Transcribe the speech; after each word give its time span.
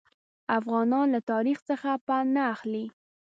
افغانان 0.57 1.07
له 1.15 1.19
تاریخ 1.31 1.57
څخه 1.69 1.89
پند 2.07 2.27
نه 2.35 2.43
اخلي. 2.53 2.85